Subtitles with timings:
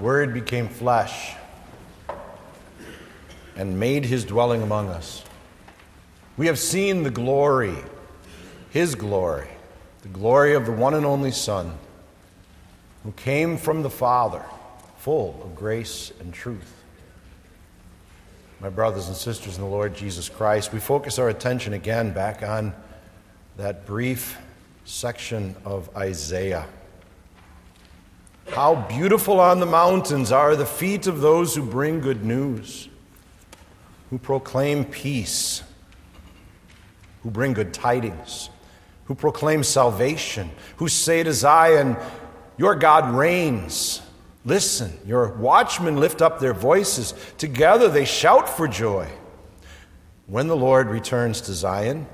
[0.00, 1.34] Word became flesh
[3.56, 5.24] and made his dwelling among us.
[6.36, 7.76] We have seen the glory,
[8.70, 9.48] his glory,
[10.02, 11.78] the glory of the one and only Son,
[13.04, 14.44] who came from the Father,
[14.98, 16.74] full of grace and truth.
[18.60, 22.42] My brothers and sisters in the Lord Jesus Christ, we focus our attention again back
[22.42, 22.74] on
[23.56, 24.38] that brief
[24.84, 26.66] section of Isaiah.
[28.56, 32.88] How beautiful on the mountains are the feet of those who bring good news
[34.10, 35.62] who proclaim peace,
[37.22, 38.50] who bring good tidings,
[39.04, 41.98] who proclaim salvation, who say to Zion,
[42.56, 44.00] Your God reigns.
[44.44, 47.12] Listen, your watchmen lift up their voices.
[47.36, 49.06] Together they shout for joy.
[50.26, 52.06] When the Lord returns to Zion,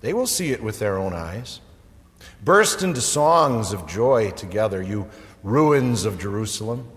[0.00, 1.60] they will see it with their own eyes.
[2.42, 5.08] Burst into songs of joy together, you
[5.44, 6.88] ruins of Jerusalem,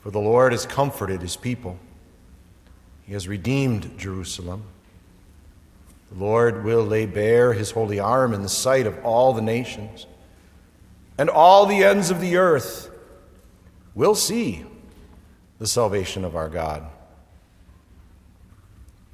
[0.00, 1.78] for the Lord has comforted his people.
[3.06, 4.62] He has redeemed Jerusalem.
[6.12, 10.06] The Lord will lay bare his holy arm in the sight of all the nations,
[11.16, 12.90] and all the ends of the earth
[13.94, 14.64] will see
[15.58, 16.84] the salvation of our God.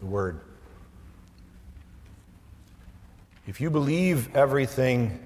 [0.01, 0.41] The Word.
[3.47, 5.21] If you believe everything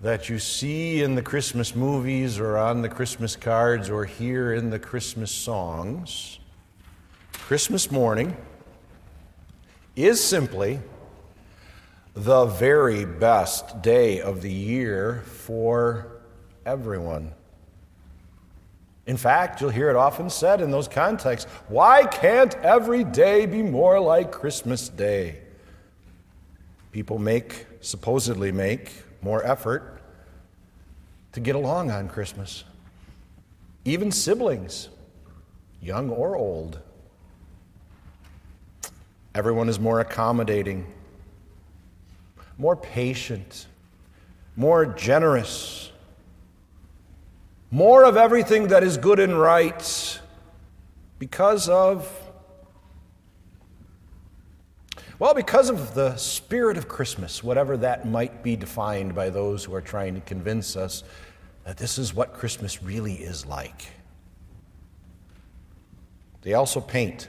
[0.00, 4.70] that you see in the Christmas movies or on the Christmas cards or hear in
[4.70, 6.38] the Christmas songs,
[7.32, 8.36] Christmas morning
[9.96, 10.80] is simply
[12.14, 16.06] the very best day of the year for
[16.64, 17.32] everyone.
[19.06, 23.62] In fact, you'll hear it often said in those contexts why can't every day be
[23.62, 25.40] more like Christmas Day?
[26.92, 28.90] People make, supposedly make,
[29.22, 30.00] more effort
[31.32, 32.64] to get along on Christmas.
[33.84, 34.88] Even siblings,
[35.80, 36.80] young or old.
[39.34, 40.86] Everyone is more accommodating,
[42.58, 43.66] more patient,
[44.56, 45.90] more generous,
[47.70, 50.20] more of everything that is good and right
[51.18, 52.10] because of,
[55.20, 59.74] well, because of the spirit of Christmas, whatever that might be defined by those who
[59.74, 61.04] are trying to convince us
[61.64, 63.84] that this is what Christmas really is like.
[66.40, 67.28] They also paint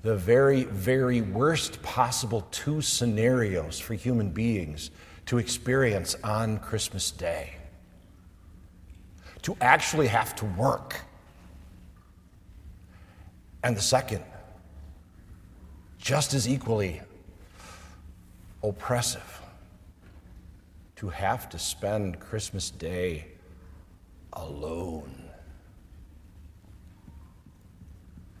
[0.00, 4.90] the very, very worst possible two scenarios for human beings
[5.26, 7.54] to experience on Christmas Day.
[9.42, 11.02] To actually have to work.
[13.62, 14.24] And the second,
[16.02, 17.00] just as equally
[18.62, 19.40] oppressive,
[20.96, 23.26] to have to spend Christmas Day
[24.32, 25.30] alone.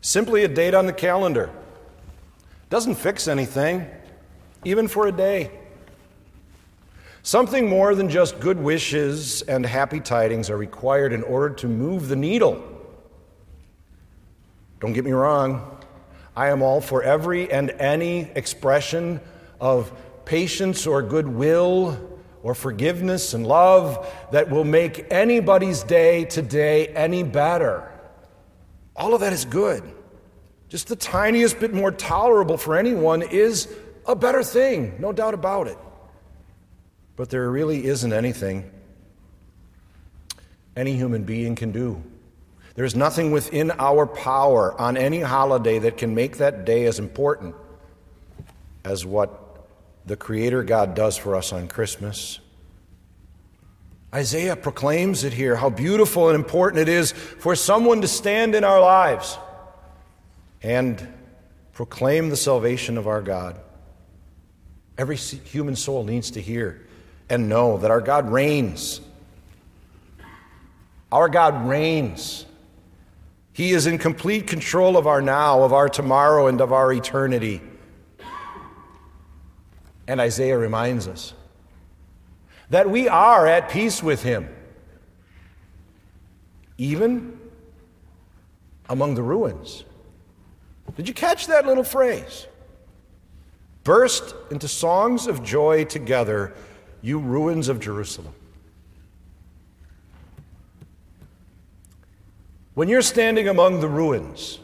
[0.00, 1.50] Simply a date on the calendar.
[2.68, 3.86] Doesn't fix anything,
[4.64, 5.52] even for a day.
[7.22, 12.08] Something more than just good wishes and happy tidings are required in order to move
[12.08, 12.60] the needle.
[14.80, 15.78] Don't get me wrong,
[16.34, 19.20] I am all for every and any expression
[19.60, 19.92] of
[20.24, 22.10] patience or goodwill
[22.42, 27.92] or forgiveness and love that will make anybody's day today any better.
[28.96, 29.82] All of that is good.
[30.68, 33.68] Just the tiniest bit more tolerable for anyone is
[34.06, 35.78] a better thing, no doubt about it.
[37.14, 38.70] But there really isn't anything
[40.74, 42.02] any human being can do.
[42.74, 47.54] There's nothing within our power on any holiday that can make that day as important
[48.84, 49.66] as what
[50.06, 52.40] the Creator God does for us on Christmas.
[54.14, 58.64] Isaiah proclaims it here how beautiful and important it is for someone to stand in
[58.64, 59.38] our lives
[60.62, 61.08] and
[61.72, 63.58] proclaim the salvation of our God.
[64.98, 66.86] Every human soul needs to hear
[67.30, 69.00] and know that our God reigns.
[71.10, 72.44] Our God reigns.
[73.52, 77.60] He is in complete control of our now, of our tomorrow, and of our eternity.
[80.06, 81.34] And Isaiah reminds us
[82.70, 84.48] that we are at peace with Him,
[86.78, 87.38] even
[88.88, 89.84] among the ruins.
[90.96, 92.46] Did you catch that little phrase?
[93.84, 96.54] Burst into songs of joy together,
[97.02, 98.34] you ruins of Jerusalem.
[102.74, 104.58] When you're standing among the ruins,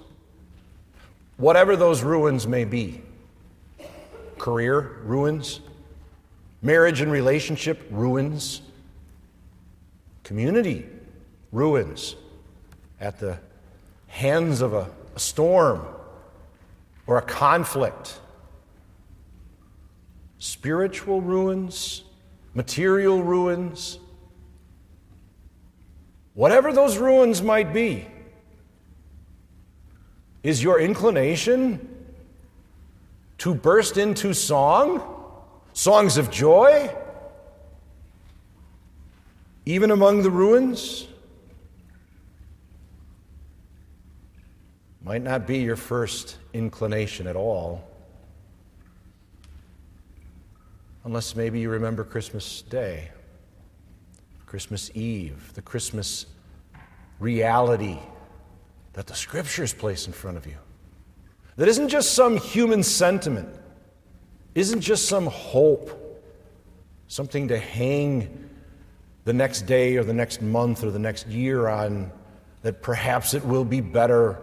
[1.36, 3.02] whatever those ruins may be
[4.38, 5.60] career ruins,
[6.60, 8.62] Marriage and relationship ruins.
[10.24, 10.86] Community
[11.52, 12.16] ruins
[13.00, 13.38] at the
[14.08, 15.86] hands of a, a storm
[17.06, 18.20] or a conflict.
[20.38, 22.02] Spiritual ruins,
[22.54, 23.98] material ruins,
[26.38, 28.06] whatever those ruins might be,
[30.44, 32.04] is your inclination
[33.38, 35.02] to burst into song,
[35.72, 36.94] songs of joy,
[39.66, 41.08] even among the ruins?
[45.02, 47.82] Might not be your first inclination at all.
[51.02, 53.10] Unless maybe you remember Christmas Day,
[54.48, 56.24] Christmas Eve, the Christmas
[57.20, 57.98] reality
[58.94, 60.56] that the Scriptures place in front of you.
[61.56, 63.50] That isn't just some human sentiment,
[64.54, 66.24] isn't just some hope,
[67.08, 68.48] something to hang
[69.26, 72.10] the next day or the next month or the next year on,
[72.62, 74.40] that perhaps it will be better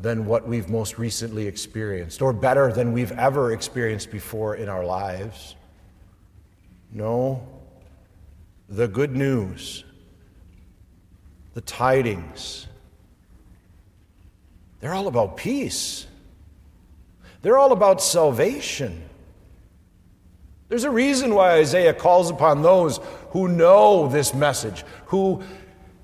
[0.00, 4.84] than what we've most recently experienced, or better than we've ever experienced before in our
[4.84, 5.56] lives.
[6.92, 7.55] No,
[8.68, 9.84] the good news,
[11.54, 12.66] the tidings,
[14.80, 16.06] they're all about peace.
[17.42, 19.02] They're all about salvation.
[20.68, 22.98] There's a reason why Isaiah calls upon those
[23.30, 25.42] who know this message, who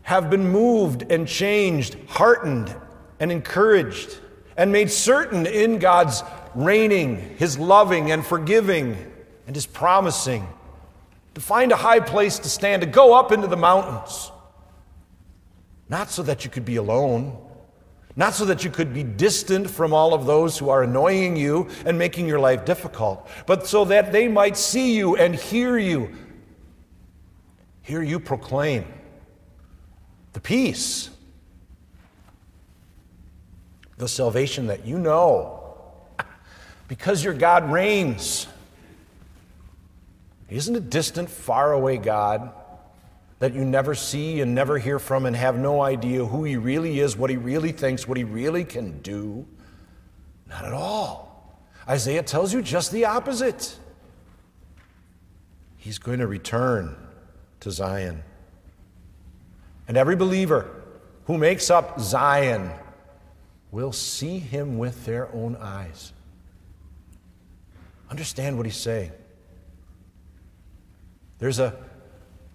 [0.02, 2.74] have been moved and changed, heartened
[3.18, 4.18] and encouraged,
[4.56, 6.22] and made certain in God's
[6.54, 8.96] reigning, His loving and forgiving,
[9.46, 10.46] and His promising
[11.34, 14.30] to find a high place to stand, to go up into the mountains.
[15.88, 17.36] Not so that you could be alone,
[18.14, 21.68] not so that you could be distant from all of those who are annoying you
[21.86, 26.14] and making your life difficult, but so that they might see you and hear you.
[27.80, 28.84] Hear you proclaim
[30.34, 31.10] the peace,
[33.96, 35.74] the salvation that you know,
[36.88, 38.46] because your God reigns.
[40.52, 42.52] Isn't a distant, faraway God
[43.38, 47.00] that you never see and never hear from and have no idea who he really
[47.00, 49.46] is, what he really thinks, what he really can do.
[50.46, 51.58] Not at all.
[51.88, 53.76] Isaiah tells you just the opposite.
[55.78, 56.96] He's going to return
[57.60, 58.22] to Zion.
[59.88, 60.82] And every believer
[61.24, 62.70] who makes up Zion
[63.70, 66.12] will see him with their own eyes.
[68.10, 69.12] Understand what he's saying.
[71.42, 71.74] There's a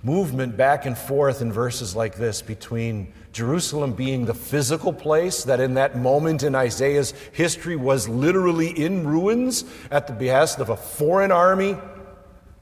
[0.01, 5.59] movement back and forth in verses like this between Jerusalem being the physical place that
[5.59, 10.77] in that moment in Isaiah's history was literally in ruins at the behest of a
[10.77, 11.75] foreign army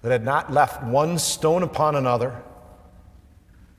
[0.02, 2.42] that had not left one stone upon another.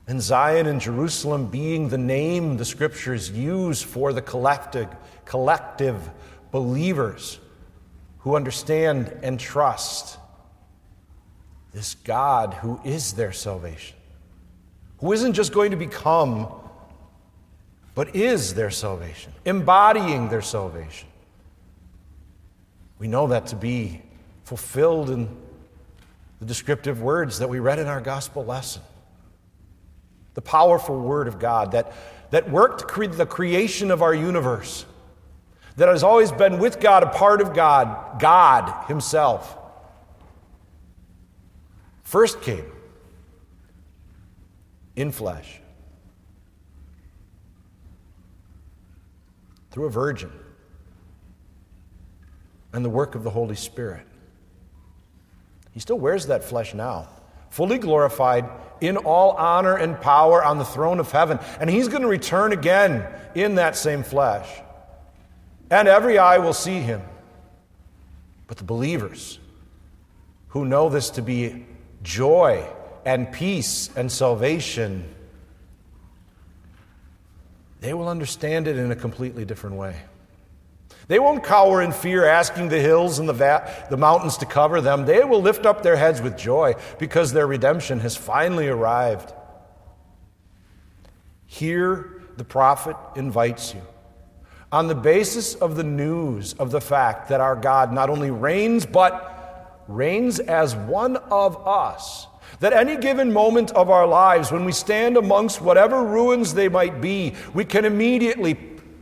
[0.07, 4.87] And Zion and Jerusalem being the name the scriptures use for the collective,
[5.25, 5.97] collective
[6.51, 7.39] believers
[8.19, 10.17] who understand and trust
[11.77, 13.95] this God who is their salvation,
[14.97, 16.47] who isn't just going to become,
[17.93, 21.07] but is their salvation, embodying their salvation.
[22.97, 24.01] We know that to be
[24.43, 25.29] fulfilled in
[26.39, 28.81] the descriptive words that we read in our gospel lesson.
[30.33, 31.93] The powerful word of God that,
[32.31, 34.83] that worked cre- the creation of our universe,
[35.75, 39.55] that has always been with God, a part of God, God Himself
[42.07, 42.63] first came
[44.95, 45.59] in flesh
[49.71, 50.31] through a virgin
[52.71, 54.07] and the work of the Holy Spirit.
[55.73, 57.09] He still wears that flesh now,
[57.49, 58.49] fully glorified
[58.79, 61.39] in all honor and power on the throne of heaven.
[61.59, 64.47] And he's going to return again in that same flesh.
[65.69, 67.01] And every eye will see him.
[68.47, 69.39] But the believers
[70.47, 71.65] who know this to be
[72.07, 72.65] joy
[73.05, 75.03] and peace and salvation,
[77.81, 79.95] they will understand it in a completely different way.
[81.09, 84.81] They won't cower in fear, asking the hills and the, va- the mountains to cover
[84.81, 85.05] them.
[85.05, 89.33] They will lift up their heads with joy because their redemption has finally arrived.
[91.45, 93.81] Here, the prophet invites you.
[94.71, 98.85] On the basis of the news of the fact that our God not only reigns,
[98.85, 99.36] but
[99.87, 102.27] reigns as one of us.
[102.59, 107.01] That any given moment of our lives, when we stand amongst whatever ruins they might
[107.01, 108.55] be, we can immediately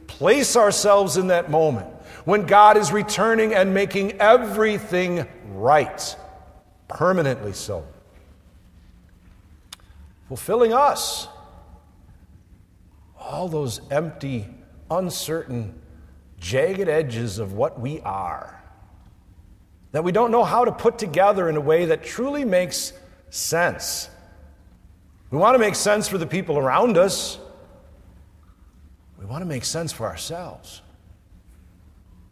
[0.07, 1.87] place ourselves in that moment
[2.25, 6.15] when God is returning and making everything right,
[6.87, 7.85] permanently so.
[10.27, 11.27] Fulfilling us
[13.17, 14.47] all those empty,
[14.89, 15.79] uncertain,
[16.39, 18.64] jagged edges of what we are
[19.95, 22.91] that we don't know how to put together in a way that truly makes
[23.29, 24.09] sense.
[25.31, 27.39] We want to make sense for the people around us.
[29.17, 30.81] We want to make sense for ourselves.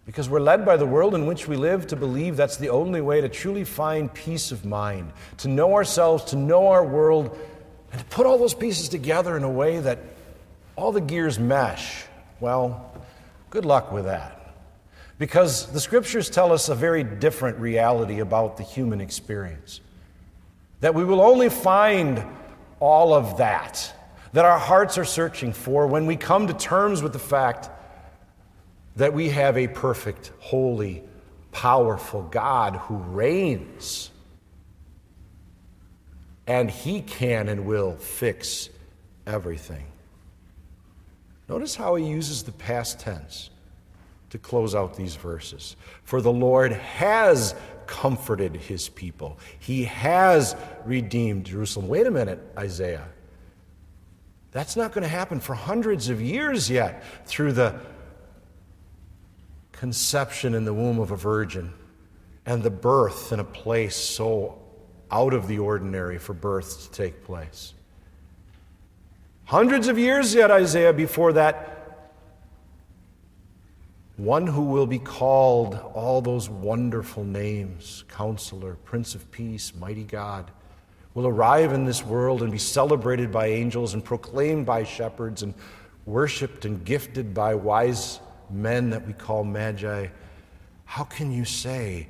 [0.05, 3.00] Because we're led by the world in which we live to believe that's the only
[3.00, 7.39] way to truly find peace of mind, to know ourselves, to know our world,
[7.93, 10.00] and to put all those pieces together in a way that
[10.75, 12.03] all the gears mesh.
[12.41, 12.93] Well,
[13.51, 14.43] good luck with that.
[15.20, 19.79] Because the scriptures tell us a very different reality about the human experience.
[20.82, 22.24] That we will only find
[22.79, 23.93] all of that,
[24.34, 27.70] that our hearts are searching for when we come to terms with the fact
[28.96, 31.03] that we have a perfect, holy,
[31.51, 34.10] powerful God who reigns.
[36.46, 38.70] And he can and will fix
[39.25, 39.86] everything.
[41.48, 43.50] Notice how he uses the past tense
[44.34, 45.75] to close out these verses.
[46.06, 47.54] For the Lord has
[47.86, 51.88] comforted his people, he has redeemed Jerusalem.
[51.88, 53.08] Wait a minute, Isaiah.
[54.50, 57.80] That's not going to happen for hundreds of years yet through the
[59.72, 61.72] conception in the womb of a virgin
[62.48, 64.60] and the birth in a place so
[65.12, 67.75] out of the ordinary for births to take place.
[69.46, 71.73] Hundreds of years yet, Isaiah, before that
[74.17, 80.51] one who will be called all those wonderful names Counselor, Prince of Peace, Mighty God,
[81.13, 85.53] will arrive in this world and be celebrated by angels and proclaimed by shepherds and
[86.05, 90.08] worshiped and gifted by wise men that we call magi.
[90.86, 92.08] How can you say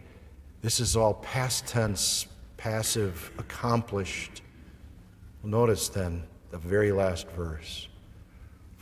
[0.62, 4.42] this is all past tense, passive, accomplished?
[5.44, 7.88] Notice then the very last verse.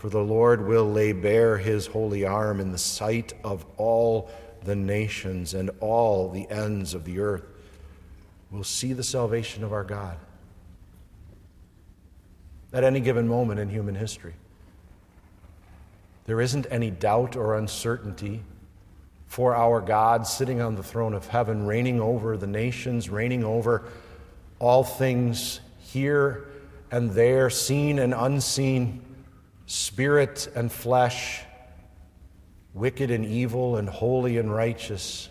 [0.02, 4.32] For the Lord will lay bare his holy arm in the sight of all
[4.64, 7.44] the nations, and all the ends of the earth
[8.50, 10.18] will see the salvation of our God.
[12.74, 14.34] At any given moment in human history,
[16.26, 18.42] there isn't any doubt or uncertainty
[19.28, 23.84] for our God sitting on the throne of heaven, reigning over the nations, reigning over
[24.58, 26.48] all things here
[26.90, 29.06] and there, seen and unseen
[29.72, 31.44] spirit and flesh,
[32.74, 35.30] wicked and evil, and holy and righteous.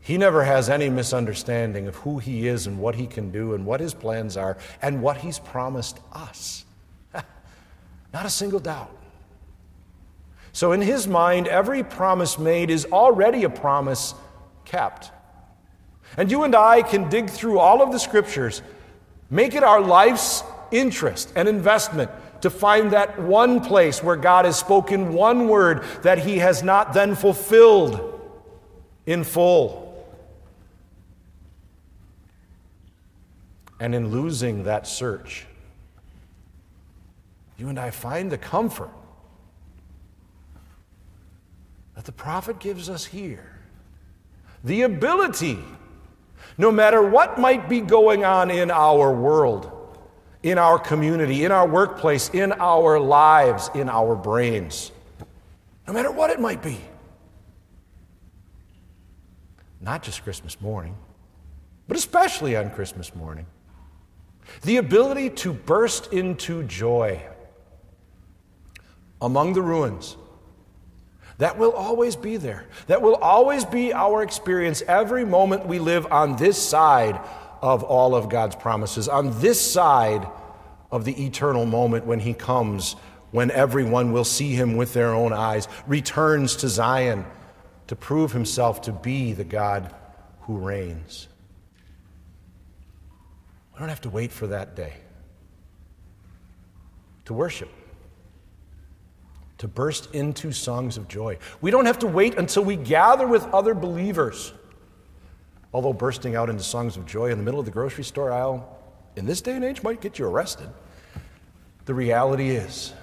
[0.00, 3.64] He never has any misunderstanding of who he is and what he can do and
[3.64, 6.64] what his plans are and what he's promised us.
[8.12, 8.90] Not a single doubt.
[10.52, 14.14] So, in his mind, every promise made is already a promise
[14.64, 15.12] kept.
[16.16, 18.62] And you and I can dig through all of the scriptures,
[19.30, 22.10] make it our life's interest and investment
[22.40, 26.92] to find that one place where God has spoken one word that he has not
[26.92, 28.20] then fulfilled
[29.06, 29.82] in full.
[33.78, 35.46] And in losing that search,
[37.58, 38.90] you and I find the comfort
[41.94, 43.52] that the prophet gives us here.
[44.64, 45.58] The ability,
[46.58, 49.75] no matter what might be going on in our world,
[50.46, 54.92] in our community, in our workplace, in our lives, in our brains,
[55.88, 56.80] no matter what it might be.
[59.80, 60.94] Not just Christmas morning,
[61.88, 63.46] but especially on Christmas morning.
[64.62, 67.20] The ability to burst into joy
[69.20, 70.16] among the ruins.
[71.38, 72.66] That will always be there.
[72.86, 77.18] That will always be our experience every moment we live on this side
[77.62, 80.26] of all of God's promises, on this side
[80.90, 82.94] of the eternal moment when He comes,
[83.30, 87.24] when everyone will see Him with their own eyes, returns to Zion
[87.86, 89.94] to prove Himself to be the God
[90.42, 91.28] who reigns.
[93.74, 94.94] We don't have to wait for that day
[97.26, 97.68] to worship,
[99.58, 101.36] to burst into songs of joy.
[101.60, 104.52] We don't have to wait until we gather with other believers
[105.76, 108.66] Although bursting out into songs of joy in the middle of the grocery store aisle
[109.14, 110.70] in this day and age might get you arrested,
[111.84, 112.94] the reality is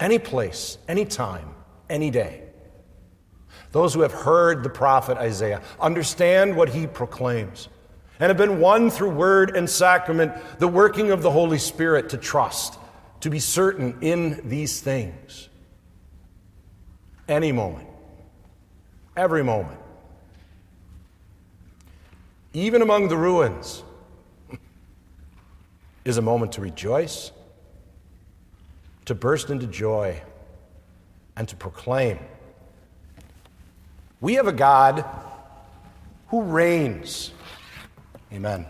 [0.00, 1.54] any place, any time,
[1.88, 2.42] any day.
[3.70, 7.68] Those who have heard the prophet Isaiah understand what he proclaims
[8.18, 12.16] and have been won through word and sacrament, the working of the Holy Spirit to
[12.16, 12.76] trust,
[13.20, 15.48] to be certain in these things.
[17.28, 17.86] Any moment,
[19.16, 19.79] every moment
[22.52, 23.84] even among the ruins,
[26.04, 27.30] is a moment to rejoice,
[29.04, 30.20] to burst into joy
[31.36, 32.18] and to proclaim.
[34.20, 35.04] We have a God
[36.28, 37.32] who reigns.
[38.32, 38.66] Amen.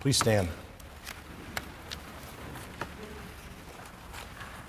[0.00, 0.48] Please stand.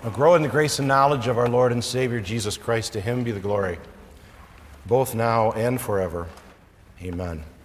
[0.02, 2.94] Now grow in the grace and knowledge of our Lord and Savior Jesus Christ.
[2.94, 3.78] To him be the glory,
[4.86, 6.26] both now and forever.
[7.02, 7.59] Amen.